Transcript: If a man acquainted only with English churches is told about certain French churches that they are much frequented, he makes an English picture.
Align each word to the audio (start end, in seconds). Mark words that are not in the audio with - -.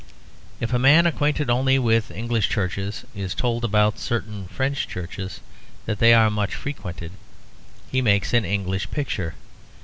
If 0.59 0.73
a 0.73 0.79
man 0.79 1.05
acquainted 1.05 1.47
only 1.51 1.77
with 1.77 2.09
English 2.09 2.49
churches 2.49 3.05
is 3.13 3.35
told 3.35 3.63
about 3.63 3.99
certain 3.99 4.47
French 4.47 4.87
churches 4.87 5.41
that 5.85 5.99
they 5.99 6.11
are 6.11 6.31
much 6.31 6.55
frequented, 6.55 7.11
he 7.91 8.01
makes 8.01 8.33
an 8.33 8.43
English 8.43 8.89
picture. 8.89 9.35